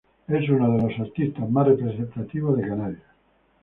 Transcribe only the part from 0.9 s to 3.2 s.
artistas más representativos de Canarias.